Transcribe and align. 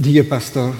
Dear 0.00 0.22
Pastor, 0.22 0.74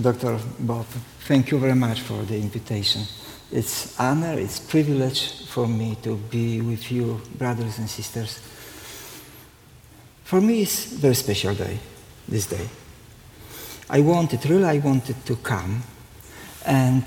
Dr. 0.00 0.38
Bob, 0.60 0.86
thank 1.26 1.50
you 1.50 1.58
very 1.58 1.74
much 1.74 2.00
for 2.02 2.22
the 2.22 2.36
invitation. 2.36 3.02
It's 3.50 3.98
honor, 3.98 4.38
it's 4.38 4.60
privilege 4.60 5.44
for 5.46 5.66
me 5.66 5.96
to 6.02 6.14
be 6.30 6.60
with 6.60 6.92
you, 6.92 7.20
brothers 7.36 7.78
and 7.78 7.90
sisters. 7.90 8.38
For 10.22 10.40
me, 10.40 10.62
it's 10.62 10.92
a 10.92 10.94
very 10.98 11.16
special 11.16 11.52
day, 11.56 11.80
this 12.28 12.46
day. 12.46 12.68
I 13.90 14.02
wanted, 14.02 14.48
really, 14.48 14.64
I 14.64 14.78
wanted 14.78 15.26
to 15.26 15.34
come 15.34 15.82
and 16.64 17.02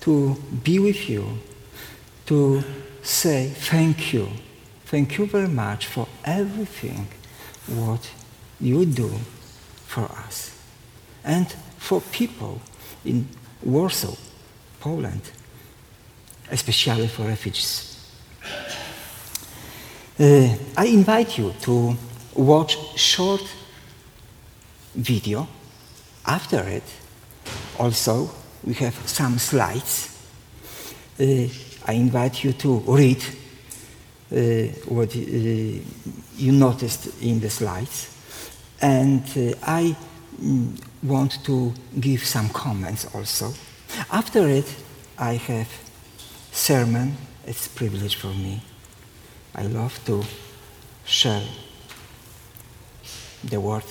to 0.00 0.36
be 0.62 0.78
with 0.78 1.08
you, 1.08 1.38
to 2.26 2.62
say 3.02 3.48
thank 3.48 4.12
you. 4.12 4.28
Thank 4.84 5.16
you 5.16 5.24
very 5.24 5.48
much 5.48 5.86
for 5.86 6.06
everything 6.26 7.08
what 7.66 8.10
you 8.60 8.84
do 8.84 9.10
for 9.90 10.08
us 10.26 10.56
and 11.24 11.46
for 11.78 12.00
people 12.12 12.60
in 13.04 13.26
Warsaw, 13.64 14.14
Poland, 14.78 15.22
especially 16.50 17.08
for 17.08 17.24
refugees. 17.24 17.96
Uh, 20.18 20.48
I 20.76 20.86
invite 20.86 21.38
you 21.38 21.52
to 21.62 21.96
watch 22.34 22.78
short 22.96 23.42
video. 24.94 25.48
After 26.24 26.60
it, 26.68 26.84
also, 27.78 28.30
we 28.62 28.74
have 28.74 28.94
some 29.06 29.38
slides. 29.38 30.16
Uh, 31.18 31.48
I 31.86 31.94
invite 31.94 32.44
you 32.44 32.52
to 32.52 32.78
read 32.86 33.24
uh, 34.30 34.36
what 34.86 35.16
uh, 35.16 35.18
you 35.18 36.52
noticed 36.52 37.22
in 37.22 37.40
the 37.40 37.50
slides. 37.50 38.19
And 38.80 39.22
uh, 39.36 39.56
I 39.62 39.96
mm, 40.40 40.80
want 41.02 41.44
to 41.44 41.72
give 41.98 42.24
some 42.24 42.48
comments 42.50 43.06
also. 43.14 43.52
After 44.10 44.48
it, 44.48 44.74
I 45.18 45.34
have 45.34 45.68
sermon. 46.52 47.16
It's 47.46 47.68
privilege 47.68 48.16
for 48.16 48.28
me. 48.28 48.62
I 49.54 49.62
love 49.62 49.98
to 50.06 50.22
share 51.04 51.42
the 53.44 53.60
word. 53.60 53.84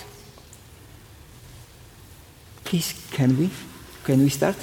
Please, 2.64 2.94
can 3.12 3.38
we? 3.38 3.50
Can 4.03 4.20
we 4.20 4.30
start? 4.30 4.56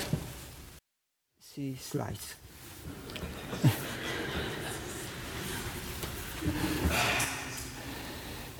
See 1.40 1.76
slides. 1.76 2.34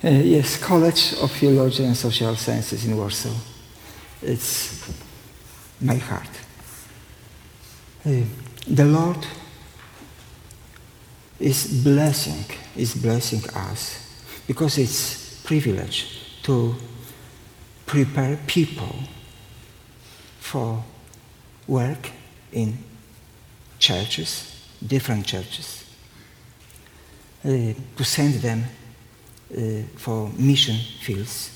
Uh, 0.07 0.11
yes, 0.11 0.55
College 0.55 1.15
of 1.21 1.29
Theology 1.33 1.83
and 1.83 1.97
Social 1.97 2.33
Sciences 2.37 2.85
in 2.85 2.95
Warsaw. 2.95 3.35
It's 4.21 4.89
my 5.81 5.95
heart. 5.95 6.29
Uh, 8.05 8.21
the 8.65 8.85
Lord 8.85 9.27
is 11.37 11.83
blessing, 11.83 12.45
is 12.77 12.95
blessing 12.95 13.41
us 13.53 14.23
because 14.47 14.77
it's 14.77 15.41
privilege 15.43 16.39
to 16.43 16.73
prepare 17.85 18.39
people 18.47 18.95
for 20.39 20.85
work 21.67 22.11
in 22.53 22.77
churches, 23.77 24.69
different 24.87 25.25
churches, 25.25 25.83
uh, 27.43 27.49
to 27.49 28.03
send 28.05 28.35
them 28.35 28.63
for 29.95 30.29
mission 30.37 30.77
fields. 31.01 31.51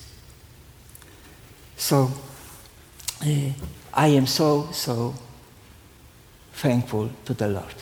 So 1.77 2.11
uh, 3.21 3.25
I 3.93 4.07
am 4.07 4.27
so, 4.27 4.69
so 4.71 5.13
thankful 6.53 7.09
to 7.25 7.33
the 7.33 7.47
Lord. 7.47 7.73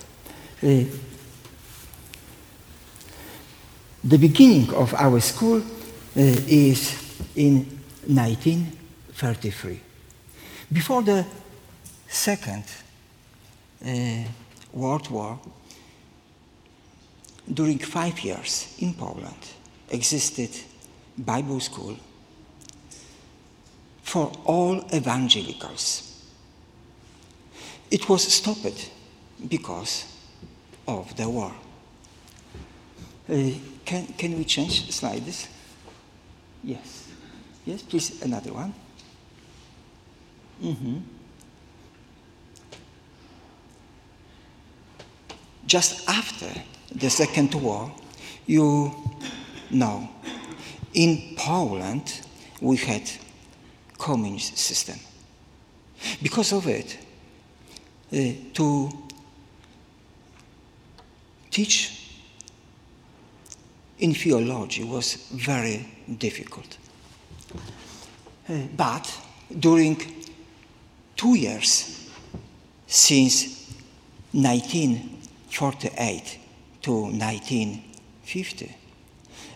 Uh, 0.63 0.85
the 4.03 4.17
beginning 4.17 4.73
of 4.73 4.93
our 4.93 5.19
school 5.19 5.57
uh, 5.57 5.61
is 6.15 6.93
in 7.35 7.65
1933. 8.07 9.81
Before 10.71 11.01
the 11.01 11.25
Second 12.07 12.63
uh, 13.85 14.23
World 14.73 15.09
War, 15.09 15.39
during 17.53 17.79
five 17.79 18.19
years 18.23 18.75
in 18.79 18.93
Poland, 18.93 19.58
existed 19.91 20.49
Bible 21.17 21.59
school 21.59 21.97
for 24.03 24.31
all 24.45 24.83
evangelicals. 24.93 26.25
It 27.91 28.07
was 28.07 28.23
stopped 28.33 28.91
because 29.47 30.05
of 30.87 31.15
the 31.15 31.29
war. 31.29 31.53
Uh, 33.29 33.51
can, 33.85 34.07
can 34.17 34.37
we 34.37 34.43
change 34.45 34.91
slides? 34.91 35.47
Yes. 36.63 37.07
Yes, 37.65 37.83
please, 37.83 38.21
another 38.23 38.53
one. 38.53 38.73
Mm-hmm. 40.63 40.97
Just 45.65 46.09
after 46.09 46.49
the 46.91 47.09
Second 47.09 47.53
War, 47.53 47.91
you 48.47 48.91
know, 49.69 50.09
in 50.93 51.35
Poland, 51.35 52.21
we 52.61 52.77
had 52.77 53.09
communist 53.97 54.57
system. 54.57 54.97
Because 56.21 56.53
of 56.53 56.67
it, 56.67 56.97
uh, 58.11 58.17
to 58.53 58.89
teach 61.51 61.99
in 63.99 64.13
theology 64.13 64.83
was 64.83 65.15
very 65.31 65.85
difficult. 66.17 66.77
Uh, 68.47 68.61
but 68.75 69.11
during 69.59 69.97
two 71.15 71.35
years, 71.35 72.09
since 72.87 73.71
1948 74.31 76.39
to 76.81 76.91
1950, 76.91 78.75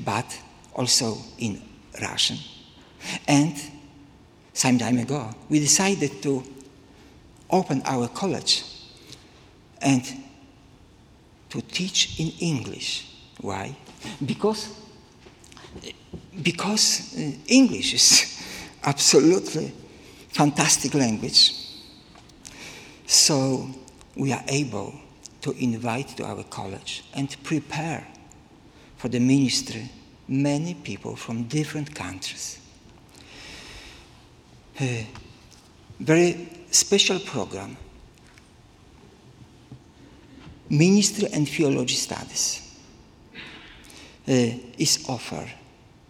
but 0.04 0.38
also 0.74 1.16
in 1.38 1.62
Russian. 2.00 2.38
And 3.26 3.54
some 4.60 4.76
time 4.76 4.98
ago, 4.98 5.34
we 5.48 5.58
decided 5.58 6.22
to 6.22 6.44
open 7.48 7.80
our 7.86 8.08
college 8.08 8.62
and 9.80 10.04
to 11.48 11.62
teach 11.62 12.20
in 12.20 12.30
English. 12.40 13.06
Why? 13.40 13.74
Because, 14.24 14.68
because 16.42 17.16
uh, 17.16 17.32
English 17.48 17.94
is 17.94 18.44
absolutely 18.84 19.72
fantastic 20.28 20.92
language. 20.92 21.54
So 23.06 23.66
we 24.14 24.30
are 24.34 24.44
able 24.46 24.92
to 25.40 25.52
invite 25.52 26.08
to 26.18 26.24
our 26.26 26.44
college 26.44 27.02
and 27.14 27.34
prepare 27.44 28.06
for 28.98 29.08
the 29.08 29.20
ministry 29.20 29.90
many 30.28 30.74
people 30.74 31.16
from 31.16 31.44
different 31.44 31.94
countries. 31.94 32.59
A 34.80 35.06
very 35.98 36.48
special 36.70 37.18
program 37.20 37.76
ministry 40.70 41.28
and 41.32 41.46
theology 41.46 41.96
studies 41.96 42.62
uh, 44.26 44.32
is 44.78 45.04
offered 45.08 45.50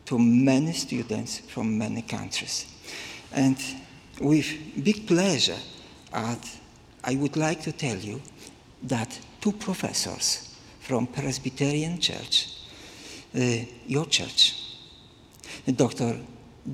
to 0.04 0.18
many 0.18 0.72
students 0.72 1.38
from 1.38 1.78
many 1.78 2.02
countries. 2.02 2.66
And 3.32 3.56
with 4.20 4.84
big 4.84 5.06
pleasure, 5.06 5.58
I 6.12 7.14
would 7.14 7.36
like 7.36 7.62
to 7.62 7.72
tell 7.72 7.96
you 7.96 8.20
that 8.82 9.18
two 9.40 9.52
professors 9.52 10.56
from 10.80 11.06
Presbyterian 11.06 11.98
Church, 11.98 12.48
uh, 13.34 13.40
your 13.86 14.06
church, 14.06 14.54
Dr. 15.74 16.16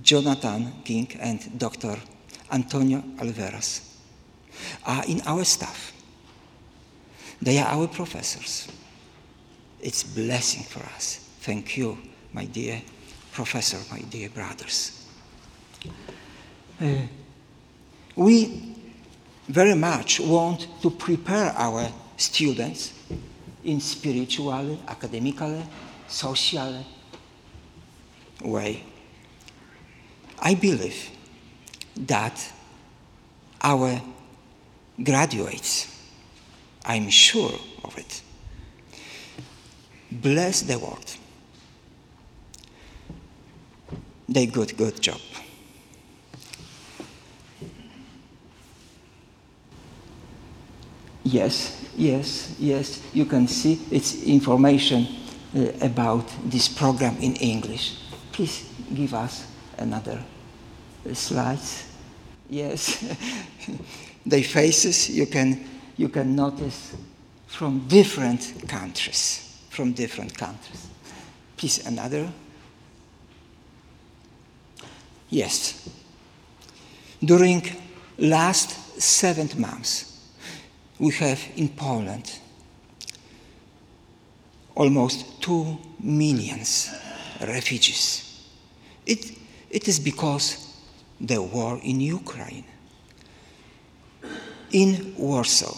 Jonathan 0.02 0.72
King 0.84 1.08
and 1.20 1.58
Dr. 1.58 1.96
Antonio 2.50 3.02
Alveras, 3.18 3.80
are 4.84 5.04
in 5.06 5.20
our 5.26 5.44
staff. 5.44 5.92
They 7.40 7.58
are 7.58 7.66
our 7.66 7.88
professors. 7.88 8.68
It's 9.80 10.02
blessing 10.02 10.64
for 10.64 10.80
us. 10.94 11.28
Thank 11.40 11.76
you, 11.76 11.98
my 12.32 12.44
dear 12.46 12.80
professor, 13.32 13.78
my 13.90 14.00
dear 14.00 14.30
brothers. 14.30 15.06
Uh, 16.80 17.06
we 18.16 18.74
very 19.48 19.74
much 19.74 20.20
want 20.20 20.66
to 20.82 20.90
prepare 20.90 21.52
our 21.56 21.88
students 22.16 22.92
in 23.64 23.80
spiritual, 23.80 24.78
academical, 24.88 25.62
social 26.08 26.84
way. 28.42 28.82
I 30.38 30.54
believe 30.54 31.10
that 31.96 32.52
our 33.62 34.00
graduates, 35.02 35.92
I'm 36.84 37.10
sure 37.10 37.52
of 37.84 37.96
it, 37.98 38.22
bless 40.10 40.62
the 40.62 40.78
world. 40.78 41.16
They 44.28 44.46
good, 44.46 44.76
good 44.76 45.00
job. 45.00 45.20
Yes, 51.22 51.84
yes, 51.96 52.54
yes, 52.58 53.02
you 53.12 53.24
can 53.24 53.48
see 53.48 53.80
it's 53.90 54.22
information 54.22 55.08
uh, 55.56 55.72
about 55.80 56.24
this 56.44 56.68
program 56.68 57.16
in 57.18 57.34
English. 57.36 57.96
Please 58.32 58.68
give 58.94 59.12
us 59.12 59.46
another 59.78 60.22
slides. 61.12 61.84
Yes, 62.48 63.04
their 64.26 64.42
faces 64.42 65.10
you 65.10 65.26
can, 65.26 65.68
you 65.96 66.08
can 66.08 66.36
notice 66.36 66.94
from 67.46 67.86
different 67.88 68.68
countries, 68.68 69.62
from 69.70 69.92
different 69.92 70.36
countries. 70.36 70.88
Please 71.56 71.86
another. 71.86 72.28
Yes. 75.30 75.88
During 77.24 77.62
last 78.18 79.00
seven 79.00 79.48
months, 79.58 80.20
we 80.98 81.12
have 81.14 81.40
in 81.56 81.68
Poland 81.70 82.38
almost 84.74 85.40
two 85.40 85.78
millions 86.00 86.90
refugees. 87.40 88.44
It, 89.06 89.32
it 89.76 89.86
is 89.88 90.00
because 90.00 90.72
the 91.20 91.42
war 91.42 91.78
in 91.82 92.00
Ukraine. 92.00 92.64
In 94.72 95.14
Warsaw, 95.18 95.76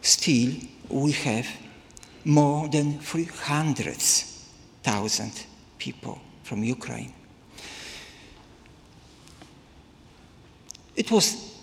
still 0.00 0.52
we 0.88 1.10
have 1.10 1.48
more 2.24 2.68
than 2.68 3.00
300,000 3.00 5.46
people 5.78 6.20
from 6.44 6.62
Ukraine. 6.62 7.12
It 10.94 11.10
was, 11.10 11.56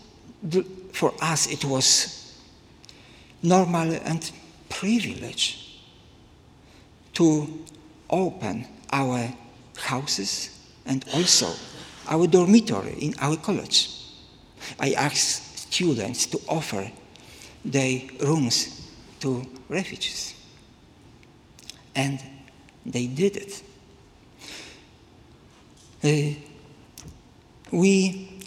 for 0.91 1.13
us, 1.21 1.47
it 1.47 1.63
was 1.63 2.35
normal 3.41 3.93
and 3.93 4.29
privilege 4.67 5.79
to 7.13 7.47
open 8.09 8.67
our 8.91 9.33
houses 9.77 10.49
and 10.85 11.05
also 11.13 11.53
our 12.07 12.27
dormitory 12.27 12.93
in 12.99 13.13
our 13.19 13.37
college. 13.37 13.89
I 14.79 14.93
asked 14.93 15.73
students 15.73 16.25
to 16.27 16.39
offer 16.47 16.91
their 17.65 18.01
rooms 18.21 18.89
to 19.21 19.45
refugees. 19.69 20.35
And 21.95 22.19
they 22.85 23.07
did 23.07 23.37
it. 23.37 23.63
Uh, 26.03 26.37
we 27.71 28.39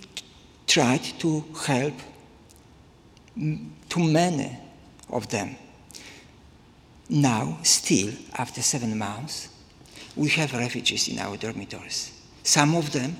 tried 0.67 1.03
to 1.19 1.45
help 1.67 1.95
too 3.89 4.05
many 4.05 4.59
of 5.09 5.29
them. 5.29 5.57
Now, 7.09 7.59
still, 7.63 8.13
after 8.35 8.63
seven 8.63 8.99
months, 8.99 9.49
we 10.17 10.29
have 10.31 10.53
refugees 10.53 11.09
in 11.09 11.19
our 11.19 11.37
dormitories. 11.37 12.16
Some 12.47 12.77
of 12.77 12.93
them 12.93 13.17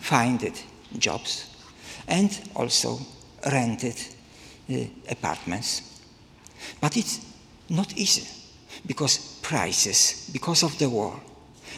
find 0.00 0.40
jobs 0.96 1.50
and 2.08 2.30
also 2.56 2.98
rented 3.44 4.00
uh, 4.70 4.84
apartments. 5.10 6.00
But 6.80 6.96
it's 6.96 7.20
not 7.68 7.92
easy 7.94 8.26
because 8.86 9.38
prices, 9.42 10.30
because 10.32 10.62
of 10.62 10.78
the 10.78 10.88
war, 10.88 11.20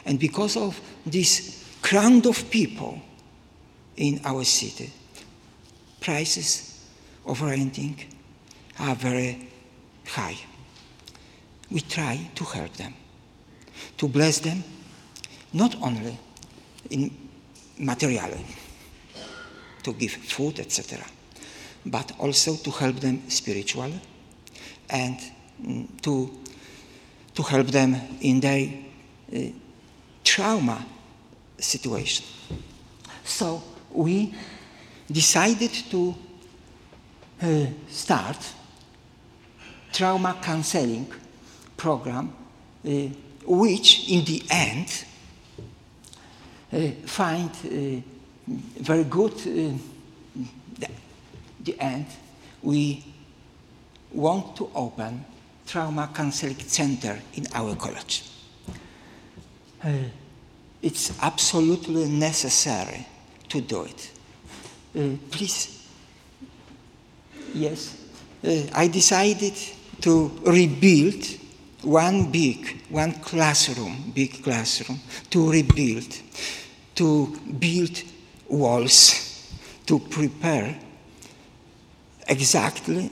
and 0.06 0.20
because 0.20 0.56
of 0.56 0.80
this 1.04 1.64
crowd 1.82 2.24
of 2.24 2.48
people 2.50 3.02
in 3.96 4.20
our 4.24 4.44
city, 4.44 4.92
prices 6.00 6.86
of 7.26 7.42
renting 7.42 7.98
are 8.78 8.94
very 8.94 9.48
high. 10.06 10.38
We 11.68 11.80
try 11.80 12.30
to 12.36 12.44
help 12.44 12.74
them, 12.74 12.94
to 13.96 14.06
bless 14.06 14.38
them, 14.38 14.62
not 15.52 15.74
only 15.82 16.16
in 16.90 17.10
material 17.78 18.30
to 19.82 19.92
give 19.92 20.12
food, 20.12 20.60
etc., 20.60 21.04
but 21.86 22.12
also 22.18 22.56
to 22.56 22.70
help 22.70 22.96
them 22.96 23.28
spiritually 23.28 24.00
and 24.88 25.18
mm, 25.62 25.86
to, 26.00 26.30
to 27.34 27.42
help 27.42 27.66
them 27.66 27.96
in 28.20 28.40
their 28.40 28.68
uh, 29.34 29.38
trauma 30.22 30.84
situation. 31.58 32.24
So 33.24 33.62
we 33.90 34.34
decided 35.10 35.72
to 35.90 36.14
uh, 37.42 37.66
start 37.88 38.38
trauma 39.92 40.38
counseling 40.42 41.06
program, 41.76 42.32
uh, 42.84 42.90
which 43.46 44.10
in 44.10 44.24
the 44.24 44.42
end 44.50 45.04
find 47.06 47.50
uh, 47.50 48.02
very 48.80 49.04
good 49.04 49.32
uh, 49.32 49.76
the, 50.78 50.88
the 51.62 51.80
end. 51.80 52.06
We 52.62 53.04
want 54.12 54.56
to 54.56 54.70
open 54.74 55.24
trauma 55.66 56.10
counseling 56.14 56.58
center 56.58 57.18
in 57.34 57.46
our 57.54 57.74
college. 57.76 58.22
Uh, 59.82 59.92
it's 60.82 61.12
absolutely 61.22 62.08
necessary 62.08 63.06
to 63.48 63.60
do 63.60 63.84
it. 63.84 64.10
Uh, 64.96 65.16
please. 65.30 65.86
Yes. 67.54 67.96
Uh, 68.44 68.62
I 68.74 68.88
decided 68.88 69.54
to 70.00 70.30
rebuild 70.44 71.24
one 71.82 72.30
big, 72.30 72.82
one 72.90 73.12
classroom, 73.12 74.12
big 74.14 74.42
classroom, 74.42 75.00
to 75.30 75.50
rebuild, 75.50 76.14
to 76.94 77.26
build 77.58 78.02
walls, 78.48 79.52
to 79.86 79.98
prepare 79.98 80.78
exactly 82.28 83.10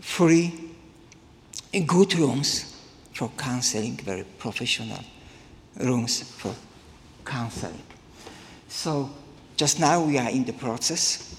free, 0.00 0.52
good 1.86 2.14
rooms 2.14 2.76
for 3.12 3.30
counseling, 3.36 3.96
very 3.96 4.24
professional 4.38 5.00
rooms 5.78 6.22
for 6.22 6.54
counseling. 7.24 7.82
So 8.68 9.10
just 9.56 9.80
now 9.80 10.02
we 10.02 10.18
are 10.18 10.30
in 10.30 10.44
the 10.44 10.52
process, 10.52 11.34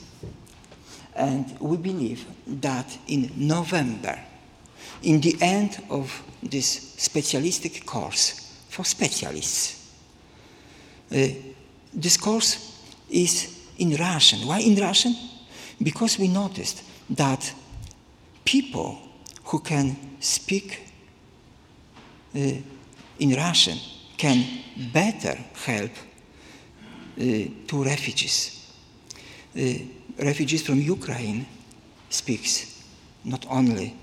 and 1.15 1.59
we 1.59 1.77
believe 1.77 2.25
that 2.61 2.97
in 3.07 3.31
November, 3.35 4.19
in 5.03 5.21
the 5.21 5.35
end 5.41 5.83
of 5.89 6.23
this 6.41 6.93
specialistic 6.97 7.85
course 7.85 8.53
for 8.69 8.83
specialists, 8.85 9.91
uh, 11.11 11.27
this 11.97 12.15
course 12.15 12.79
is 13.09 13.65
in 13.79 13.95
Russian. 13.95 14.47
Why 14.47 14.59
in 14.59 14.75
Russian? 14.75 15.15
Because 15.81 16.19
we 16.19 16.27
noticed 16.27 16.83
that 17.09 17.53
people 18.45 18.97
who 19.45 19.59
can 19.59 19.97
speak 20.19 20.87
uh, 22.35 22.39
in 23.19 23.33
Russian 23.33 23.79
can 24.15 24.45
better 24.93 25.35
help 25.65 25.91
uh, 25.91 27.23
to 27.67 27.83
refugees. 27.83 28.71
Uh, 29.55 29.61
refugees 30.19 30.61
from 30.63 30.79
Ukraine 30.79 31.47
speaks 32.09 32.83
not 33.23 33.45
only 33.49 33.95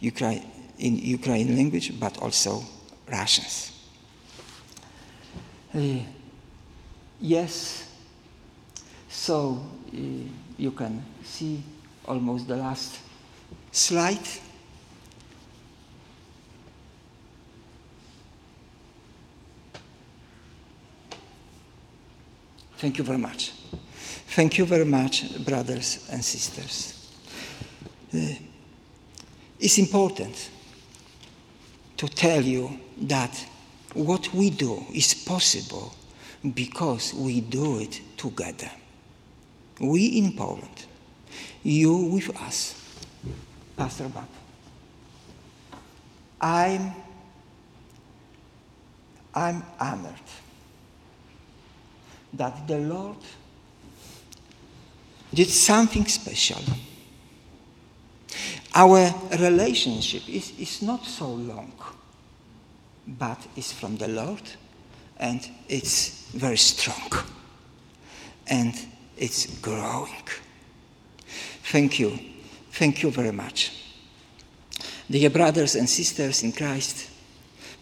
in 0.00 0.98
Ukrainian 0.98 1.56
language 1.56 1.92
but 2.00 2.18
also 2.18 2.62
Russians. 3.06 3.72
Yes, 7.20 7.88
so 9.08 9.64
uh, 9.92 9.96
you 10.58 10.72
can 10.72 11.02
see 11.22 11.62
almost 12.06 12.48
the 12.48 12.56
last 12.56 12.98
slide. 13.72 14.18
Thank 22.76 22.98
you 22.98 23.04
very 23.04 23.18
much. 23.18 23.52
Thank 24.28 24.58
you 24.58 24.66
very 24.66 24.84
much, 24.84 25.42
brothers 25.44 26.08
and 26.10 26.22
sisters. 26.22 27.08
Uh, 28.12 28.34
it's 29.58 29.78
important 29.78 30.50
to 31.96 32.08
tell 32.08 32.42
you 32.42 32.78
that 33.02 33.46
what 33.94 34.34
we 34.34 34.50
do 34.50 34.84
is 34.92 35.14
possible 35.14 35.94
because 36.52 37.14
we 37.14 37.40
do 37.40 37.78
it 37.78 38.00
together. 38.16 38.70
We 39.80 40.06
in 40.18 40.32
Poland, 40.32 40.86
you 41.62 41.96
with 41.96 42.36
us, 42.42 42.80
Pastor 43.76 44.08
Bob. 44.08 44.28
I'm, 46.40 46.92
I'm 49.34 49.62
honored 49.80 50.14
that 52.34 52.68
the 52.68 52.78
Lord 52.78 53.16
did 55.32 55.48
something 55.48 56.06
special. 56.06 56.60
Our 58.74 59.14
relationship 59.38 60.28
is, 60.28 60.52
is 60.58 60.82
not 60.82 61.06
so 61.06 61.28
long, 61.28 61.72
but 63.06 63.38
it's 63.56 63.72
from 63.72 63.96
the 63.96 64.08
Lord 64.08 64.42
and 65.24 65.48
it's 65.70 66.28
very 66.34 66.58
strong 66.58 67.10
and 68.46 68.74
it's 69.16 69.58
growing. 69.60 70.28
Thank 71.62 71.98
you. 71.98 72.18
Thank 72.70 73.02
you 73.02 73.10
very 73.10 73.32
much. 73.32 73.72
Dear 75.10 75.30
brothers 75.30 75.76
and 75.76 75.88
sisters 75.88 76.42
in 76.42 76.52
Christ, 76.52 77.08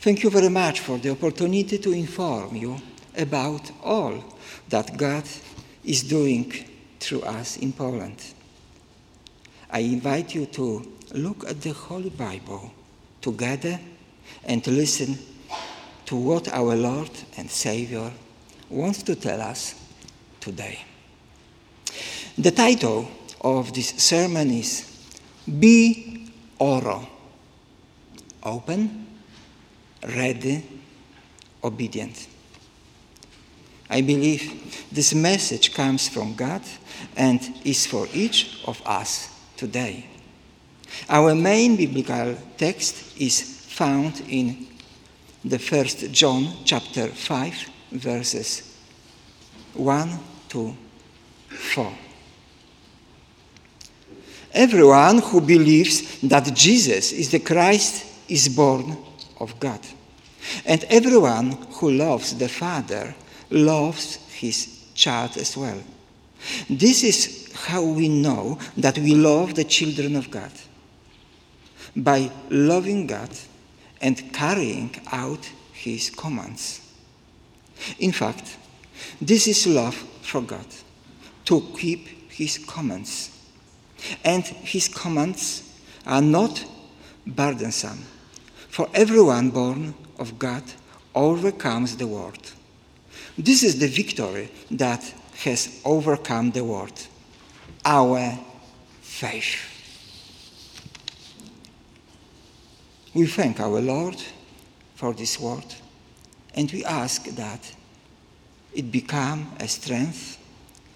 thank 0.00 0.22
you 0.22 0.30
very 0.30 0.50
much 0.50 0.80
for 0.80 0.98
the 0.98 1.10
opportunity 1.10 1.78
to 1.78 1.92
inform 1.92 2.54
you 2.54 2.80
about 3.18 3.72
all 3.82 4.22
that 4.68 4.96
God 4.96 5.24
is 5.84 6.04
doing 6.04 6.52
through 7.00 7.22
us 7.22 7.56
in 7.56 7.72
Poland. 7.72 8.22
I 9.68 9.80
invite 9.80 10.32
you 10.32 10.46
to 10.46 10.86
look 11.14 11.44
at 11.48 11.60
the 11.60 11.72
Holy 11.72 12.10
Bible 12.10 12.70
together 13.20 13.80
and 14.44 14.62
to 14.62 14.70
listen 14.70 15.18
to 16.12 16.16
what 16.16 16.46
our 16.48 16.76
Lord 16.76 17.08
and 17.38 17.50
Savior 17.50 18.12
wants 18.68 19.02
to 19.04 19.16
tell 19.16 19.40
us 19.40 19.74
today. 20.40 20.84
The 22.36 22.50
title 22.50 23.08
of 23.40 23.72
this 23.72 23.94
sermon 23.96 24.50
is 24.50 24.94
Be 25.58 26.28
Oro 26.58 27.08
Open, 28.42 29.06
Ready, 30.06 30.62
Obedient. 31.64 32.28
I 33.88 34.02
believe 34.02 34.84
this 34.92 35.14
message 35.14 35.72
comes 35.72 36.10
from 36.10 36.34
God 36.34 36.60
and 37.16 37.40
is 37.64 37.86
for 37.86 38.06
each 38.12 38.62
of 38.66 38.82
us 38.84 39.30
today. 39.56 40.04
Our 41.08 41.34
main 41.34 41.76
biblical 41.76 42.36
text 42.58 43.18
is 43.18 43.40
found 43.40 44.20
in 44.28 44.66
the 45.44 45.58
first 45.58 46.12
John 46.12 46.48
chapter 46.64 47.08
5 47.08 47.70
verses 47.92 48.76
1 49.74 50.18
to 50.50 50.76
4. 51.48 51.92
Everyone 54.54 55.18
who 55.18 55.40
believes 55.40 56.20
that 56.20 56.54
Jesus 56.54 57.12
is 57.12 57.30
the 57.30 57.40
Christ 57.40 58.06
is 58.28 58.48
born 58.48 58.96
of 59.40 59.58
God. 59.58 59.80
And 60.66 60.84
everyone 60.84 61.52
who 61.72 61.90
loves 61.90 62.36
the 62.36 62.48
Father 62.48 63.14
loves 63.50 64.16
his 64.28 64.90
child 64.94 65.36
as 65.36 65.56
well. 65.56 65.82
This 66.68 67.02
is 67.02 67.52
how 67.54 67.82
we 67.82 68.08
know 68.08 68.58
that 68.76 68.98
we 68.98 69.14
love 69.14 69.54
the 69.54 69.64
children 69.64 70.16
of 70.16 70.30
God 70.30 70.52
by 71.96 72.30
loving 72.50 73.06
God 73.06 73.30
and 74.02 74.32
carrying 74.32 74.94
out 75.10 75.48
his 75.72 76.10
commands. 76.10 76.80
In 77.98 78.12
fact, 78.12 78.58
this 79.20 79.46
is 79.46 79.66
love 79.66 79.94
for 79.94 80.42
God, 80.42 80.66
to 81.46 81.60
keep 81.78 82.30
his 82.30 82.58
commands. 82.58 83.30
And 84.24 84.44
his 84.44 84.88
commands 84.88 85.62
are 86.06 86.20
not 86.20 86.64
burdensome, 87.26 88.04
for 88.68 88.88
everyone 88.92 89.50
born 89.50 89.94
of 90.18 90.38
God 90.38 90.62
overcomes 91.14 91.96
the 91.96 92.06
world. 92.06 92.52
This 93.38 93.62
is 93.62 93.78
the 93.78 93.88
victory 93.88 94.50
that 94.72 95.02
has 95.44 95.80
overcome 95.84 96.50
the 96.50 96.64
world 96.64 97.08
our 97.84 98.38
faith. 99.00 99.71
We 103.14 103.26
thank 103.26 103.60
our 103.60 103.80
Lord 103.80 104.16
for 104.94 105.12
this 105.12 105.38
word 105.38 105.64
and 106.54 106.70
we 106.70 106.84
ask 106.84 107.24
that 107.24 107.74
it 108.72 108.90
become 108.90 109.52
a 109.60 109.68
strength 109.68 110.38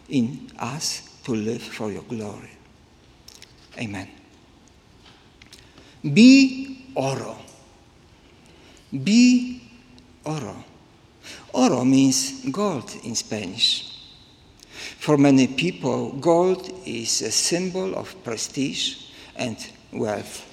in 0.08 0.50
us 0.58 1.02
to 1.24 1.34
live 1.34 1.62
for 1.62 1.90
your 1.90 2.02
glory. 2.02 2.50
Amen. 3.78 4.08
Be 6.02 6.92
oro. 6.94 7.36
Be 8.90 9.62
oro. 10.24 10.64
Oro 11.52 11.84
means 11.84 12.44
gold 12.50 12.94
in 13.04 13.14
Spanish. 13.14 13.92
For 14.98 15.16
many 15.16 15.46
people, 15.46 16.12
gold 16.12 16.70
is 16.86 17.22
a 17.22 17.30
symbol 17.30 17.94
of 17.94 18.14
prestige 18.24 19.10
and 19.34 19.56
wealth. 19.92 20.44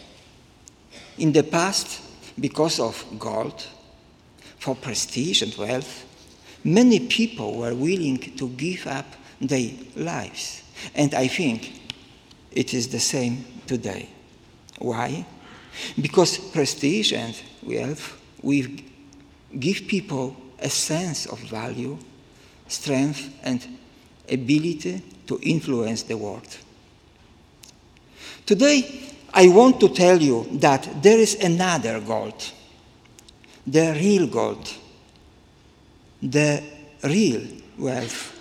In 1.17 1.31
the 1.31 1.43
past, 1.43 2.01
because 2.39 2.79
of 2.79 3.05
gold, 3.19 3.65
for 4.59 4.75
prestige 4.75 5.41
and 5.41 5.53
wealth, 5.55 6.05
many 6.63 6.99
people 7.01 7.57
were 7.57 7.75
willing 7.75 8.17
to 8.17 8.49
give 8.49 8.87
up 8.87 9.05
their 9.41 9.71
lives. 9.95 10.63
And 10.95 11.13
I 11.13 11.27
think 11.27 11.73
it 12.51 12.73
is 12.73 12.87
the 12.87 12.99
same 12.99 13.45
today. 13.67 14.09
Why? 14.79 15.25
Because 15.99 16.37
prestige 16.37 17.13
and 17.13 17.35
wealth 17.61 18.19
give 19.59 19.87
people 19.87 20.35
a 20.59 20.69
sense 20.69 21.25
of 21.25 21.39
value, 21.39 21.97
strength, 22.67 23.29
and 23.43 23.65
ability 24.29 25.01
to 25.27 25.39
influence 25.41 26.03
the 26.03 26.17
world. 26.17 26.57
Today, 28.45 29.12
I 29.33 29.47
want 29.47 29.79
to 29.79 29.89
tell 29.89 30.21
you 30.21 30.47
that 30.59 31.01
there 31.01 31.17
is 31.17 31.35
another 31.35 31.99
gold, 31.99 32.51
the 33.65 33.93
real 33.99 34.27
gold, 34.27 34.71
the 36.21 36.61
real 37.03 37.41
wealth 37.77 38.39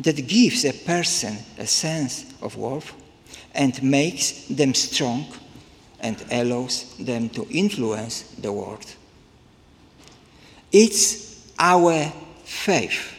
that 0.00 0.26
gives 0.26 0.64
a 0.64 0.72
person 0.72 1.36
a 1.58 1.66
sense 1.66 2.24
of 2.42 2.56
worth 2.56 2.92
and 3.54 3.80
makes 3.84 4.46
them 4.48 4.74
strong 4.74 5.26
and 6.00 6.16
allows 6.32 6.96
them 6.96 7.28
to 7.28 7.46
influence 7.48 8.22
the 8.22 8.52
world. 8.52 8.84
It's 10.72 11.52
our 11.56 12.12
faith. 12.44 13.14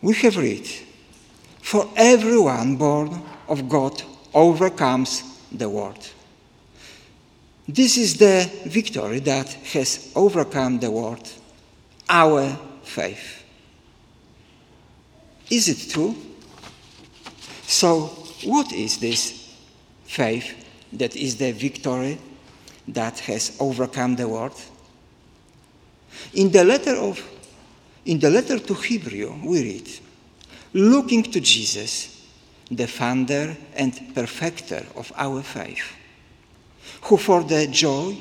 We 0.00 0.14
have 0.14 0.36
read, 0.38 0.66
For 1.60 1.90
everyone 1.96 2.76
born 2.76 3.22
of 3.48 3.68
God 3.68 4.02
overcomes 4.34 5.22
the 5.52 5.68
world. 5.68 6.10
This 7.68 7.96
is 7.96 8.16
the 8.16 8.50
victory 8.66 9.18
that 9.20 9.52
has 9.52 10.12
overcome 10.14 10.78
the 10.78 10.90
world, 10.90 11.28
our 12.08 12.56
faith. 12.84 13.44
Is 15.50 15.68
it 15.68 15.90
true? 15.92 16.14
So, 17.66 18.06
what 18.44 18.72
is 18.72 18.98
this 18.98 19.54
faith 20.04 20.64
that 20.92 21.16
is 21.16 21.36
the 21.36 21.52
victory 21.52 22.18
that 22.88 23.18
has 23.20 23.56
overcome 23.58 24.14
the 24.14 24.28
world? 24.28 24.60
In 26.34 26.50
the 26.50 26.64
letter 26.64 26.94
of 26.96 27.20
in 28.04 28.20
the 28.20 28.30
letter 28.30 28.60
to 28.60 28.74
Hebrew 28.74 29.34
we 29.44 29.62
read, 29.62 29.90
looking 30.72 31.24
to 31.24 31.40
Jesus, 31.40 32.15
the 32.70 32.86
founder 32.86 33.56
and 33.74 34.14
perfecter 34.14 34.84
of 34.96 35.12
our 35.16 35.42
faith, 35.42 35.92
who 37.02 37.16
for 37.16 37.42
the 37.44 37.66
joy 37.68 38.16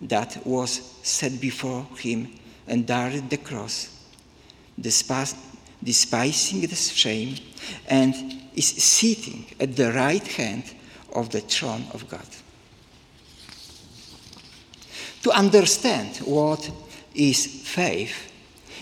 that 0.00 0.46
was 0.46 0.98
set 1.02 1.40
before 1.40 1.86
him 1.98 2.28
endured 2.66 3.30
the 3.30 3.38
cross, 3.38 3.88
despising 4.80 6.60
the 6.60 6.76
shame, 6.76 7.36
and 7.88 8.14
is 8.54 8.66
sitting 8.66 9.46
at 9.58 9.74
the 9.74 9.92
right 9.92 10.26
hand 10.26 10.64
of 11.14 11.30
the 11.30 11.40
throne 11.40 11.84
of 11.92 12.08
God. 12.08 12.26
To 15.22 15.30
understand 15.30 16.18
what 16.18 16.70
is 17.14 17.46
faith, 17.46 18.32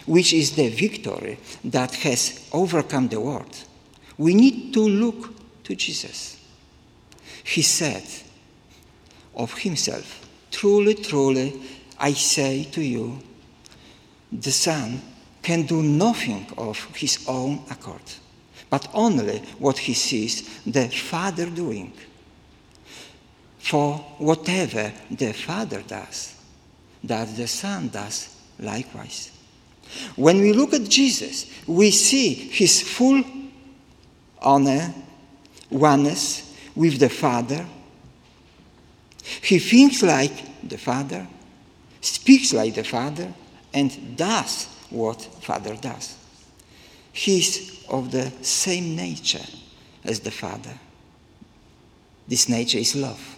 which 0.04 0.32
is 0.32 0.52
the 0.54 0.68
victory 0.68 1.38
that 1.64 1.94
has 1.94 2.48
overcome 2.52 3.08
the 3.08 3.20
world, 3.20 3.56
we 4.18 4.34
need 4.34 4.72
to 4.74 4.80
look 4.80 5.34
to 5.64 5.74
Jesus. 5.74 6.40
He 7.44 7.62
said 7.62 8.04
of 9.34 9.56
himself, 9.58 10.26
Truly, 10.50 10.94
truly, 10.94 11.60
I 11.98 12.12
say 12.12 12.64
to 12.72 12.82
you, 12.82 13.18
the 14.32 14.50
Son 14.50 15.00
can 15.42 15.62
do 15.66 15.82
nothing 15.82 16.46
of 16.56 16.82
his 16.96 17.24
own 17.28 17.62
accord, 17.70 18.02
but 18.70 18.88
only 18.94 19.38
what 19.58 19.78
he 19.78 19.94
sees 19.94 20.60
the 20.64 20.88
Father 20.88 21.46
doing. 21.46 21.92
For 23.58 23.98
whatever 24.18 24.92
the 25.10 25.32
Father 25.32 25.82
does, 25.82 26.34
that 27.04 27.36
the 27.36 27.46
Son 27.46 27.88
does 27.88 28.34
likewise. 28.58 29.30
When 30.16 30.40
we 30.40 30.52
look 30.52 30.72
at 30.72 30.88
Jesus, 30.88 31.46
we 31.66 31.90
see 31.90 32.34
his 32.34 32.80
full 32.82 33.22
honor, 34.46 34.94
oneness 35.70 36.54
with 36.74 36.98
the 36.98 37.08
Father. 37.08 37.66
He 39.42 39.58
thinks 39.58 40.02
like 40.02 40.68
the 40.68 40.78
Father, 40.78 41.26
speaks 42.00 42.52
like 42.52 42.74
the 42.74 42.84
Father, 42.84 43.32
and 43.74 44.16
does 44.16 44.66
what 44.88 45.20
Father 45.42 45.76
does. 45.76 46.16
He 47.12 47.38
is 47.38 47.84
of 47.88 48.12
the 48.12 48.30
same 48.42 48.94
nature 48.94 49.44
as 50.04 50.20
the 50.20 50.30
Father. 50.30 50.78
This 52.28 52.48
nature 52.48 52.78
is 52.78 52.94
love. 52.94 53.36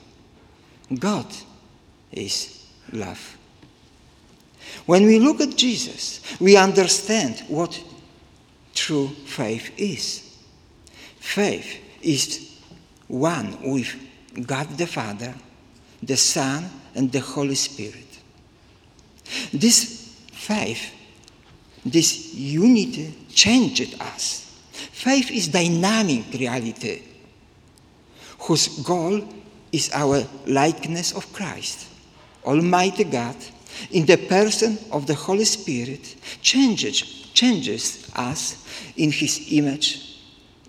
God 0.99 1.27
is 2.13 2.67
love. 2.93 3.37
When 4.87 5.07
we 5.07 5.19
look 5.19 5.41
at 5.41 5.57
Jesus, 5.57 6.21
we 6.41 6.57
understand 6.57 7.43
what 7.49 7.83
true 8.75 9.09
faith 9.09 9.73
is. 9.79 10.28
Faith 11.29 11.79
is 12.01 12.59
one 13.07 13.55
with 13.61 13.95
God 14.47 14.67
the 14.79 14.87
Father, 14.87 15.35
the 16.03 16.17
Son, 16.17 16.65
and 16.95 17.13
the 17.13 17.21
Holy 17.21 17.55
Spirit. 17.55 18.19
This 19.53 20.17
faith, 20.33 20.91
this 21.85 22.35
unity 22.35 23.15
changed 23.29 24.01
us. 24.01 24.59
Faith 24.73 25.31
is 25.31 25.49
dynamic 25.49 26.33
reality 26.33 27.03
whose 28.39 28.83
goal 28.83 29.23
is 29.71 29.91
our 29.93 30.25
likeness 30.47 31.13
of 31.13 31.31
Christ. 31.35 31.89
Almighty 32.43 33.05
God, 33.05 33.37
in 33.91 34.07
the 34.07 34.17
person 34.17 34.79
of 34.91 35.07
the 35.07 35.15
Holy 35.15 35.45
Spirit, 35.45 36.17
changes, 36.41 37.03
changes 37.35 38.11
us 38.17 38.65
in 38.97 39.13
His 39.13 39.53
image 39.53 40.08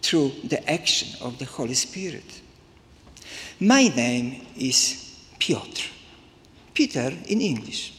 through 0.01 0.31
the 0.43 0.69
action 0.69 1.09
of 1.21 1.38
the 1.39 1.45
Holy 1.45 1.73
Spirit. 1.73 2.41
My 3.59 3.88
name 3.88 4.45
is 4.57 5.19
Piotr, 5.38 5.83
Peter 6.73 7.12
in 7.27 7.41
English. 7.41 7.93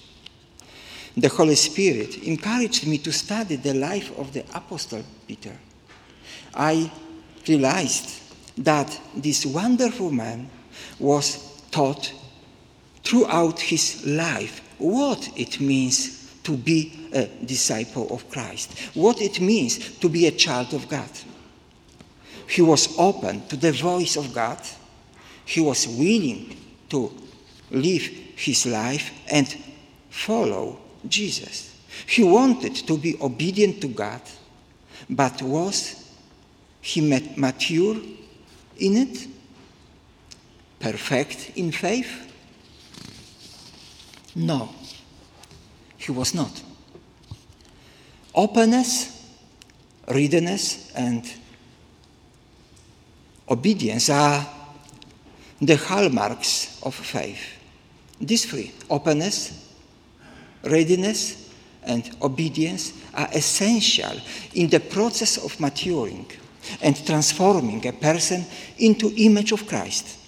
The 1.16 1.28
Holy 1.28 1.56
Spirit 1.56 2.22
encouraged 2.22 2.86
me 2.86 2.98
to 2.98 3.12
study 3.12 3.56
the 3.56 3.74
life 3.74 4.16
of 4.18 4.32
the 4.32 4.44
Apostle 4.54 5.02
Peter. 5.26 5.56
I 6.54 6.90
realized 7.46 8.20
that 8.58 9.00
this 9.16 9.44
wonderful 9.44 10.10
man 10.10 10.48
was 10.98 11.62
taught 11.70 12.12
throughout 13.04 13.60
his 13.60 14.06
life 14.06 14.62
what 14.78 15.28
it 15.36 15.60
means 15.60 16.32
to 16.42 16.56
be 16.56 17.08
a 17.12 17.26
disciple 17.44 18.08
of 18.10 18.28
Christ, 18.30 18.78
what 18.94 19.20
it 19.20 19.40
means 19.40 19.98
to 19.98 20.08
be 20.08 20.26
a 20.26 20.30
child 20.30 20.72
of 20.74 20.88
God. 20.88 21.10
He 22.50 22.62
was 22.62 22.98
open 22.98 23.46
to 23.48 23.56
the 23.56 23.72
voice 23.72 24.16
of 24.16 24.34
God. 24.34 24.58
He 25.44 25.60
was 25.60 25.86
willing 25.86 26.56
to 26.88 27.12
live 27.70 28.02
his 28.36 28.66
life 28.66 29.12
and 29.30 29.46
follow 30.10 30.78
Jesus. 31.08 31.76
He 32.06 32.22
wanted 32.22 32.74
to 32.74 32.98
be 32.98 33.16
obedient 33.20 33.80
to 33.82 33.88
God, 33.88 34.20
but 35.08 35.40
was 35.42 36.12
he 36.80 37.00
mature 37.36 37.96
in 38.78 38.96
it? 38.96 39.28
perfect 40.80 41.52
in 41.56 41.70
faith? 41.70 42.26
No, 44.34 44.70
he 45.96 46.10
was 46.10 46.34
not. 46.34 46.62
Openness, 48.34 49.26
readiness, 50.08 50.90
and 50.94 51.30
obedience 53.50 54.08
are 54.08 54.46
the 55.60 55.76
hallmarks 55.76 56.80
of 56.82 56.94
faith. 56.94 57.42
These 58.20 58.46
three 58.46 58.72
openness, 58.88 59.72
readiness, 60.62 61.50
and 61.82 62.08
obedience 62.22 62.92
are 63.14 63.28
essential 63.34 64.12
in 64.54 64.68
the 64.68 64.80
process 64.80 65.38
of 65.38 65.58
maturing 65.58 66.26
and 66.82 67.06
transforming 67.06 67.86
a 67.86 67.92
person 67.92 68.44
into 68.78 69.12
image 69.16 69.52
of 69.52 69.66
Christ. 69.66 70.18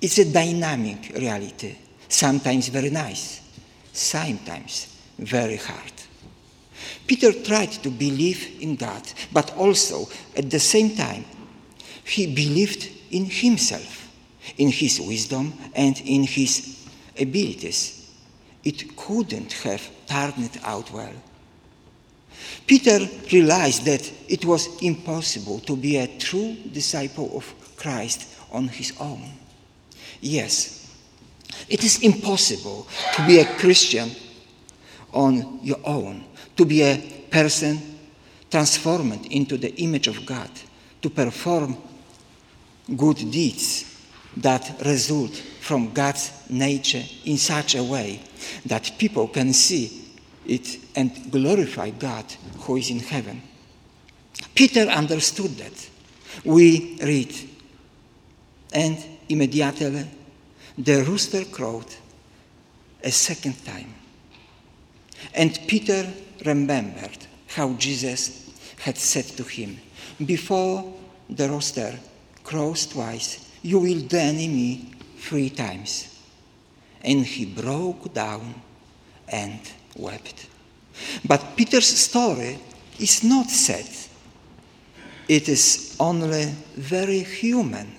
It's 0.00 0.18
a 0.18 0.32
dynamic 0.32 1.12
reality, 1.14 1.76
sometimes 2.08 2.68
very 2.68 2.90
nice, 2.90 3.42
sometimes 3.92 4.96
very 5.18 5.56
hard. 5.56 5.92
Peter 7.06 7.32
tried 7.32 7.72
to 7.72 7.90
believe 7.90 8.58
in 8.60 8.76
God, 8.76 9.02
but 9.32 9.54
also 9.56 10.08
at 10.34 10.48
the 10.50 10.60
same 10.60 10.96
time, 10.96 11.24
he 12.10 12.26
believed 12.26 12.88
in 13.10 13.24
himself, 13.24 14.10
in 14.58 14.68
his 14.68 15.00
wisdom, 15.00 15.54
and 15.74 16.00
in 16.00 16.24
his 16.24 16.88
abilities. 17.18 18.10
It 18.64 18.96
couldn't 18.96 19.52
have 19.52 19.88
turned 20.06 20.60
out 20.64 20.90
well. 20.90 21.14
Peter 22.66 22.98
realized 23.32 23.84
that 23.84 24.10
it 24.28 24.44
was 24.44 24.82
impossible 24.82 25.60
to 25.60 25.76
be 25.76 25.98
a 25.98 26.18
true 26.18 26.56
disciple 26.72 27.30
of 27.36 27.76
Christ 27.76 28.36
on 28.50 28.66
his 28.68 28.92
own. 28.98 29.30
Yes, 30.20 30.92
it 31.68 31.84
is 31.84 32.02
impossible 32.02 32.88
to 33.14 33.26
be 33.26 33.38
a 33.38 33.56
Christian 33.56 34.10
on 35.12 35.60
your 35.62 35.80
own, 35.84 36.24
to 36.56 36.64
be 36.64 36.82
a 36.82 37.26
person 37.30 37.98
transformed 38.50 39.26
into 39.26 39.56
the 39.56 39.74
image 39.76 40.08
of 40.08 40.26
God, 40.26 40.50
to 41.02 41.08
perform 41.10 41.76
good 42.96 43.16
deeds 43.30 43.84
that 44.36 44.80
result 44.84 45.30
from 45.60 45.92
God's 45.92 46.32
nature 46.48 47.02
in 47.24 47.36
such 47.36 47.74
a 47.74 47.82
way 47.82 48.20
that 48.66 48.92
people 48.98 49.28
can 49.28 49.52
see 49.52 50.08
it 50.46 50.78
and 50.96 51.30
glorify 51.30 51.90
God 51.90 52.24
who 52.60 52.76
is 52.76 52.90
in 52.90 53.00
heaven. 53.00 53.42
Peter 54.54 54.82
understood 54.82 55.50
that. 55.58 55.88
We 56.44 56.98
read 57.02 57.34
And 58.72 58.98
immediately 59.28 60.06
the 60.78 61.02
rooster 61.02 61.44
crowed 61.44 61.86
a 63.02 63.10
second 63.10 63.64
time. 63.64 63.94
And 65.34 65.58
Peter 65.66 66.08
remembered 66.46 67.26
how 67.48 67.72
Jesus 67.74 68.50
had 68.78 68.96
said 68.96 69.24
to 69.36 69.42
him, 69.42 69.78
Before 70.24 70.94
the 71.28 71.48
rooster 71.48 71.98
crows 72.50 72.86
twice, 72.86 73.48
you 73.62 73.78
will 73.78 74.00
deny 74.08 74.48
me 74.48 74.90
three 75.18 75.50
times. 75.50 76.08
And 77.02 77.24
he 77.24 77.46
broke 77.46 78.12
down 78.12 78.54
and 79.28 79.60
wept. 79.96 80.48
But 81.24 81.56
Peter's 81.56 81.86
story 81.86 82.58
is 82.98 83.22
not 83.22 83.48
sad. 83.48 83.86
It 85.28 85.48
is 85.48 85.96
only 86.00 86.46
very 86.74 87.20
human. 87.20 87.94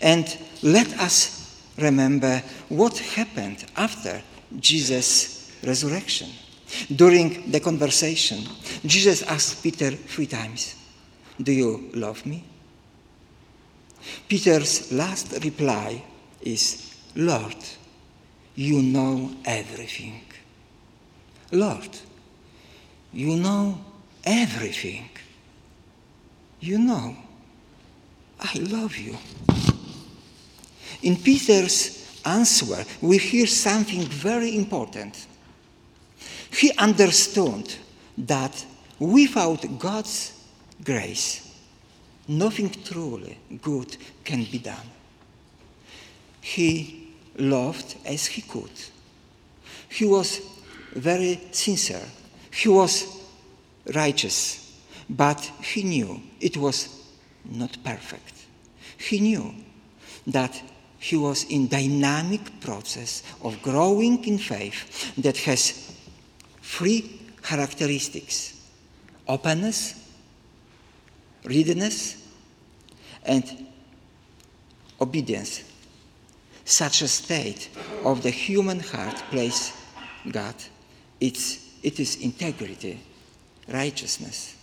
And 0.00 0.24
let 0.62 0.88
us 1.00 1.60
remember 1.76 2.42
what 2.68 2.96
happened 2.98 3.64
after 3.76 4.22
Jesus' 4.60 5.50
resurrection. 5.64 6.28
During 6.94 7.50
the 7.50 7.58
conversation, 7.58 8.44
Jesus 8.86 9.22
asked 9.22 9.64
Peter 9.64 9.90
three 9.90 10.26
times, 10.26 10.76
Do 11.42 11.50
you 11.50 11.90
love 11.94 12.24
me? 12.24 12.44
Peter's 14.28 14.92
last 14.92 15.44
reply 15.44 16.02
is, 16.40 16.94
Lord, 17.14 17.56
you 18.54 18.82
know 18.82 19.30
everything. 19.44 20.22
Lord, 21.52 21.88
you 23.12 23.36
know 23.36 23.78
everything. 24.24 25.08
You 26.60 26.78
know, 26.78 27.16
I 28.38 28.58
love 28.58 28.96
you. 28.96 29.16
In 31.02 31.16
Peter's 31.16 32.20
answer, 32.24 32.84
we 33.00 33.18
hear 33.18 33.46
something 33.46 34.02
very 34.02 34.56
important. 34.56 35.26
He 36.50 36.72
understood 36.76 37.72
that 38.18 38.64
without 38.98 39.64
God's 39.78 40.32
grace, 40.84 41.49
nothing 42.30 42.70
truly 42.84 43.36
good 43.60 43.96
can 44.24 44.44
be 44.44 44.58
done. 44.58 44.86
He 46.40 47.14
loved 47.36 47.96
as 48.06 48.26
he 48.26 48.42
could. 48.42 48.70
He 49.88 50.04
was 50.04 50.40
very 50.92 51.40
sincere. 51.50 52.06
He 52.52 52.68
was 52.68 53.06
righteous, 53.94 54.80
but 55.08 55.40
he 55.62 55.82
knew 55.82 56.22
it 56.40 56.56
was 56.56 57.04
not 57.44 57.76
perfect. 57.82 58.34
He 58.96 59.18
knew 59.18 59.52
that 60.28 60.62
he 60.98 61.16
was 61.16 61.44
in 61.44 61.66
dynamic 61.66 62.60
process 62.60 63.22
of 63.42 63.60
growing 63.62 64.24
in 64.24 64.38
faith 64.38 65.14
that 65.16 65.36
has 65.38 65.92
three 66.62 67.20
characteristics 67.42 68.60
openness 69.26 69.94
readiness 71.44 72.19
and 73.24 73.66
obedience. 75.00 75.64
Such 76.64 77.02
a 77.02 77.08
state 77.08 77.68
of 78.04 78.22
the 78.22 78.30
human 78.30 78.80
heart 78.80 79.16
place 79.30 79.76
god 80.30 80.54
it's, 81.18 81.76
it 81.82 81.98
is 82.00 82.16
integrity 82.16 83.00
righteousness. 83.68 84.56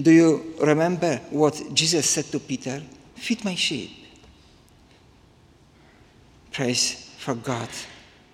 Do 0.00 0.10
you 0.10 0.54
remember 0.60 1.16
what 1.30 1.74
jesus 1.74 2.08
said 2.08 2.26
to 2.26 2.38
peter? 2.38 2.82
Feed 3.16 3.44
my 3.44 3.54
sheep. 3.54 3.90
Praise 6.52 7.10
for 7.18 7.34
god 7.34 7.68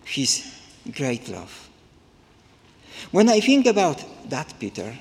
his 0.05 0.55
great 0.93 1.29
love. 1.29 1.69
When 3.11 3.29
i 3.29 3.41
think 3.41 3.67
about 3.67 4.03
that 4.31 4.55
peter 4.59 4.95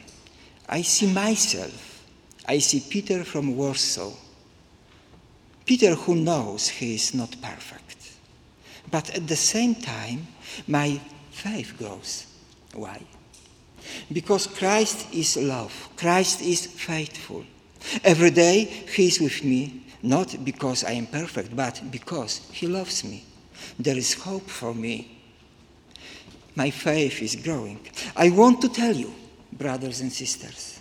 I 0.70 0.82
see 0.82 1.12
myself. 1.12 1.87
I 2.48 2.60
see 2.60 2.80
Peter 2.80 3.24
from 3.24 3.58
Warsaw. 3.58 4.14
Peter 5.66 5.96
who 5.96 6.16
knows 6.16 6.70
he 6.70 6.96
is 6.96 7.14
not 7.14 7.36
perfect. 7.42 8.14
But 8.90 9.10
at 9.16 9.28
the 9.28 9.36
same 9.36 9.76
time, 9.76 10.28
my 10.68 11.02
faith 11.32 11.76
grows. 11.78 12.26
Why? 12.74 13.02
Because 14.12 14.48
Christ 14.48 15.14
is 15.14 15.36
love. 15.36 15.90
Christ 15.98 16.42
is 16.42 16.66
faithful. 16.66 17.44
Every 18.04 18.32
day 18.32 18.64
he 18.64 19.08
is 19.08 19.20
with 19.20 19.44
me, 19.44 19.84
not 20.02 20.44
because 20.44 20.84
I 20.84 20.92
am 20.92 21.08
perfect, 21.08 21.56
but 21.56 21.82
because 21.92 22.50
he 22.52 22.68
loves 22.68 23.04
me. 23.04 23.26
There 23.78 23.98
is 23.98 24.14
hope 24.14 24.50
for 24.50 24.74
me. 24.74 25.20
My 26.56 26.70
faith 26.70 27.22
is 27.22 27.36
growing. 27.36 27.80
I 28.16 28.30
want 28.30 28.62
to 28.62 28.70
tell 28.70 28.96
you 28.96 29.14
brothers 29.52 30.02
and 30.02 30.12
sisters. 30.12 30.77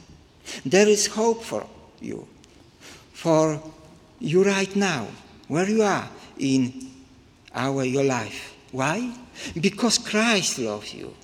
There 0.64 0.88
is 0.88 1.06
hope 1.06 1.42
for 1.42 1.66
you, 2.00 2.26
for 3.12 3.62
you 4.20 4.44
right 4.44 4.74
now, 4.76 5.06
where 5.48 5.68
you 5.68 5.82
are 5.82 6.09
in 6.38 6.90
our 7.54 7.85
your 7.85 8.04
life. 8.04 8.54
Why? 8.72 9.12
Because 9.61 9.98
Christ 9.98 10.59
loves 10.59 10.94
you, 10.94 11.14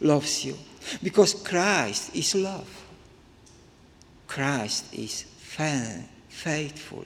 loves 0.00 0.44
you. 0.44 0.56
Because 1.02 1.34
Christ 1.34 2.14
is 2.14 2.34
love. 2.34 2.68
Christ 4.26 4.92
is 4.92 5.22
faithful. 5.38 7.04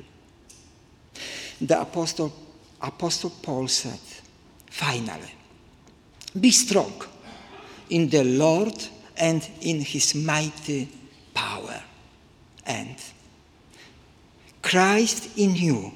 The 1.60 1.80
apostle, 1.80 2.32
apostle 2.80 3.30
Paul 3.42 3.68
said, 3.68 4.00
finally, 4.70 5.34
be 6.38 6.50
strong 6.50 6.92
in 7.90 8.08
the 8.08 8.24
Lord 8.24 8.74
and 9.16 9.46
in 9.60 9.80
his 9.80 10.14
mighty 10.14 10.88
power. 11.38 11.80
And 12.66 12.96
Christ 14.60 15.38
in 15.38 15.54
you, 15.54 15.92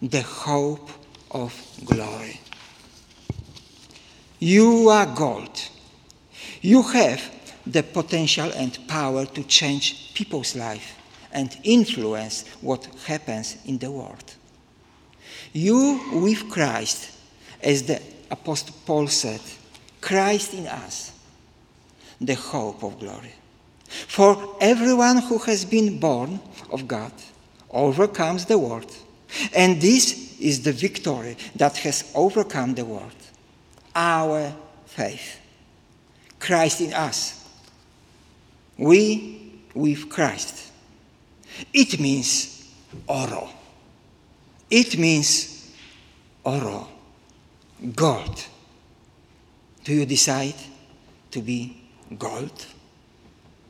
the 0.00 0.22
hope 0.22 0.88
of 1.30 1.52
glory. 1.84 2.40
You 4.38 4.88
are 4.88 5.06
gold. 5.06 5.56
You 6.62 6.82
have 6.82 7.20
the 7.66 7.82
potential 7.82 8.50
and 8.56 8.72
power 8.88 9.26
to 9.26 9.42
change 9.44 10.14
people's 10.14 10.56
life 10.56 10.98
and 11.32 11.56
influence 11.62 12.48
what 12.60 12.86
happens 13.06 13.58
in 13.66 13.78
the 13.78 13.90
world. 13.90 14.34
You 15.52 16.00
with 16.12 16.50
Christ, 16.50 17.10
as 17.62 17.82
the 17.82 18.00
Apostle 18.30 18.74
Paul 18.86 19.06
said, 19.08 19.40
Christ 20.00 20.54
in 20.54 20.66
us, 20.66 21.12
the 22.20 22.34
hope 22.34 22.82
of 22.82 22.98
glory. 22.98 23.34
For 24.08 24.56
everyone 24.60 25.18
who 25.18 25.38
has 25.38 25.64
been 25.64 25.98
born 25.98 26.40
of 26.70 26.88
God 26.88 27.12
overcomes 27.70 28.46
the 28.46 28.58
world. 28.58 28.94
And 29.54 29.80
this 29.80 30.38
is 30.40 30.62
the 30.62 30.72
victory 30.72 31.36
that 31.56 31.76
has 31.78 32.10
overcome 32.14 32.74
the 32.74 32.84
world 32.84 33.12
our 33.94 34.52
faith. 34.86 35.38
Christ 36.38 36.80
in 36.80 36.92
us. 36.92 37.48
We 38.78 39.62
with 39.74 40.08
Christ. 40.08 40.72
It 41.72 42.00
means 42.00 42.68
oro. 43.06 43.48
It 44.70 44.98
means 44.98 45.70
oro, 46.44 46.88
gold. 47.94 48.44
Do 49.84 49.92
you 49.92 50.06
decide 50.06 50.54
to 51.30 51.40
be 51.40 51.76
gold, 52.18 52.66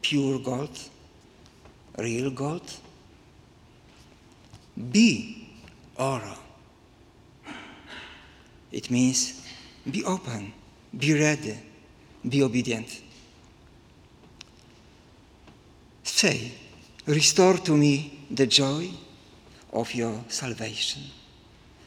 pure 0.02 0.38
gold, 0.40 0.78
real 1.96 2.30
gold. 2.30 2.70
Be 4.90 5.48
oro. 5.96 6.36
It 8.70 8.90
means 8.90 9.46
be 9.90 10.04
open, 10.04 10.52
be 10.96 11.14
ready, 11.18 11.58
be 12.28 12.42
obedient. 12.42 13.02
Say, 16.02 16.52
restore 17.06 17.58
to 17.58 17.76
me 17.76 18.26
the 18.30 18.46
joy 18.46 18.88
of 19.72 19.94
your 19.94 20.24
salvation 20.28 21.02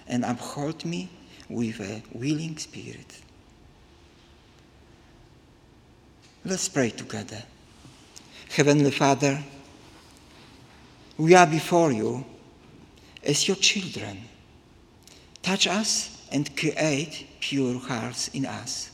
and 0.07 0.23
uphold 0.25 0.85
me 0.85 1.09
with 1.49 1.79
a 1.79 2.03
willing 2.13 2.57
spirit. 2.57 3.21
Let's 6.43 6.69
pray 6.69 6.91
together. 6.91 7.43
Heavenly 8.55 8.91
Father, 8.91 9.43
we 11.17 11.35
are 11.35 11.45
before 11.45 11.91
you 11.91 12.23
as 13.21 13.49
your 13.49 13.57
children. 13.57 14.17
Touch 15.41 15.67
us 15.67 16.25
and 16.31 16.55
create 16.55 17.27
pure 17.41 17.77
hearts 17.77 18.29
in 18.29 18.45
us. 18.45 18.91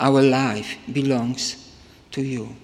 Our 0.00 0.20
life 0.20 0.78
belongs 0.92 1.72
to 2.10 2.22
you. 2.22 2.56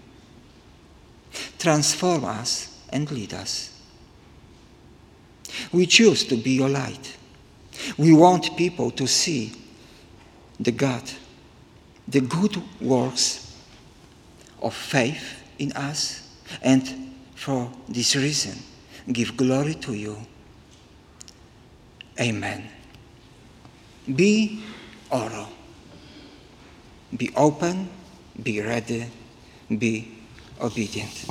Transform 1.56 2.24
us 2.24 2.76
and 2.88 3.08
lead 3.12 3.32
us. 3.32 3.80
We 5.70 5.86
choose 5.86 6.24
to 6.24 6.36
be 6.36 6.50
your 6.50 6.68
light. 6.68 7.16
We 7.96 8.12
want 8.12 8.56
people 8.56 8.90
to 8.90 9.06
see 9.06 9.52
the 10.58 10.72
God, 10.72 11.04
the 12.08 12.22
good 12.22 12.60
works 12.80 13.45
of 14.66 14.74
faith 14.74 15.42
in 15.58 15.72
us, 15.72 16.28
and 16.60 17.12
for 17.34 17.70
this 17.88 18.16
reason, 18.16 18.58
give 19.12 19.36
glory 19.36 19.74
to 19.74 19.94
you. 19.94 20.16
Amen. 22.18 22.68
Be 24.14 24.62
oro. 25.10 25.46
Be 27.16 27.30
open, 27.36 27.88
be 28.42 28.60
ready, 28.60 29.06
be 29.68 30.18
obedient. 30.60 31.26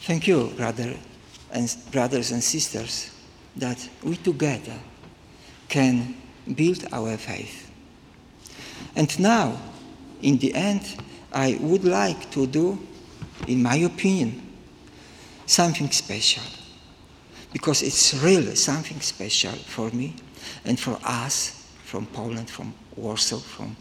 Thank 0.00 0.26
you, 0.26 0.52
brother 0.56 0.94
and 1.52 1.76
brothers 1.92 2.32
and 2.32 2.42
sisters, 2.42 3.10
that 3.56 3.86
we 4.02 4.16
together 4.16 4.78
can 5.68 6.16
build 6.54 6.86
our 6.92 7.18
faith. 7.18 7.70
And 8.96 9.18
now, 9.20 9.58
in 10.22 10.38
the 10.38 10.54
end, 10.54 10.82
I 11.32 11.58
would 11.60 11.84
like 11.84 12.30
to 12.32 12.46
do, 12.46 12.78
in 13.46 13.62
my 13.62 13.76
opinion, 13.76 14.42
something 15.46 15.90
special. 15.90 16.42
Because 17.52 17.82
it's 17.82 18.14
really 18.14 18.54
something 18.56 19.00
special 19.00 19.52
for 19.52 19.90
me 19.90 20.14
and 20.64 20.78
for 20.78 20.98
us 21.04 21.66
from 21.84 22.06
Poland, 22.06 22.50
from 22.50 22.74
Warsaw, 22.96 23.38
from 23.38 23.76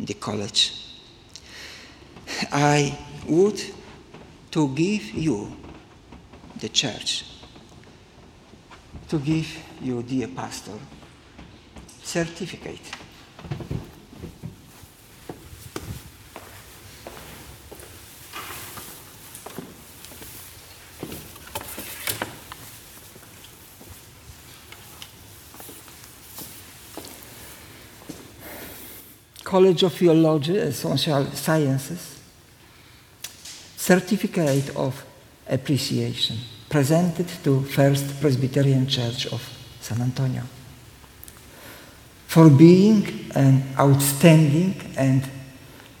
the 0.00 0.14
college. 0.14 0.72
I 2.50 2.98
would 3.26 3.60
to 4.50 4.68
give 4.74 5.10
you, 5.10 5.56
the 6.58 6.68
church, 6.68 7.24
to 9.08 9.18
give 9.18 9.48
you, 9.80 10.02
dear 10.02 10.28
pastor, 10.28 10.72
certificate. 12.02 12.80
College 29.58 29.82
of 29.82 29.92
Theology 29.92 30.56
and 30.56 30.72
Social 30.72 31.24
Sciences, 31.32 32.20
certificate 33.76 34.70
of 34.76 35.04
appreciation 35.48 36.36
presented 36.68 37.26
to 37.42 37.62
First 37.62 38.20
Presbyterian 38.20 38.86
Church 38.86 39.26
of 39.26 39.42
San 39.80 40.00
Antonio. 40.00 40.42
For 42.28 42.48
being 42.48 43.32
an 43.34 43.64
outstanding 43.76 44.92
and 44.96 45.28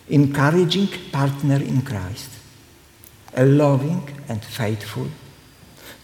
encouraging 0.08 1.10
partner 1.10 1.56
in 1.56 1.82
Christ, 1.82 2.30
a 3.34 3.44
loving 3.44 4.08
and 4.28 4.40
faithful 4.40 5.08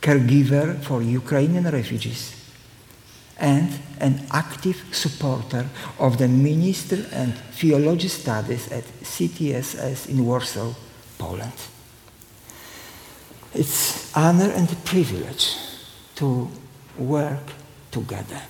caregiver 0.02 0.82
for 0.82 1.02
Ukrainian 1.02 1.70
refugees, 1.70 2.33
and 3.38 3.78
an 4.00 4.20
active 4.30 4.82
supporter 4.92 5.66
of 5.98 6.18
the 6.18 6.28
ministry 6.28 7.04
and 7.12 7.34
theology 7.52 8.08
studies 8.08 8.70
at 8.70 8.84
CTSS 9.02 10.08
in 10.08 10.24
Warsaw, 10.24 10.72
Poland. 11.18 11.52
It's 13.54 14.14
honor 14.16 14.50
and 14.50 14.68
privilege 14.84 15.56
to 16.16 16.48
work 16.98 17.52
together. 17.90 18.42